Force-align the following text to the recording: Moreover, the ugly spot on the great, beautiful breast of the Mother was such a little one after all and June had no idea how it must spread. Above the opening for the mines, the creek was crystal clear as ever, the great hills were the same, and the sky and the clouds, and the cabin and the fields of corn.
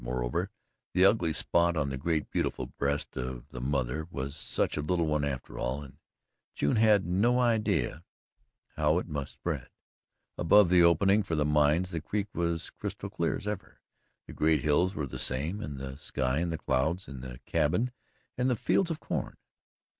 Moreover, 0.03 0.49
the 0.95 1.05
ugly 1.05 1.31
spot 1.31 1.77
on 1.77 1.89
the 1.89 1.95
great, 1.99 2.31
beautiful 2.31 2.65
breast 2.65 3.15
of 3.15 3.47
the 3.49 3.61
Mother 3.61 4.07
was 4.09 4.35
such 4.35 4.75
a 4.75 4.81
little 4.81 5.05
one 5.05 5.23
after 5.23 5.59
all 5.59 5.83
and 5.83 5.99
June 6.55 6.77
had 6.77 7.05
no 7.05 7.37
idea 7.39 8.03
how 8.75 8.97
it 8.97 9.07
must 9.07 9.35
spread. 9.35 9.69
Above 10.39 10.69
the 10.69 10.81
opening 10.81 11.21
for 11.21 11.35
the 11.35 11.45
mines, 11.45 11.91
the 11.91 12.01
creek 12.01 12.29
was 12.33 12.71
crystal 12.71 13.11
clear 13.11 13.37
as 13.37 13.45
ever, 13.45 13.79
the 14.25 14.33
great 14.33 14.61
hills 14.61 14.95
were 14.95 15.05
the 15.05 15.19
same, 15.19 15.61
and 15.61 15.77
the 15.77 15.99
sky 15.99 16.39
and 16.39 16.51
the 16.51 16.57
clouds, 16.57 17.07
and 17.07 17.21
the 17.21 17.37
cabin 17.45 17.91
and 18.39 18.49
the 18.49 18.55
fields 18.55 18.89
of 18.89 18.99
corn. 18.99 19.37